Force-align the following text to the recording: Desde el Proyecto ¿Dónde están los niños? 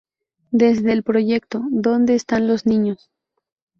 Desde 0.49 0.93
el 0.93 1.03
Proyecto 1.03 1.61
¿Dónde 1.69 2.15
están 2.15 2.47
los 2.47 2.65
niños? 2.65 3.11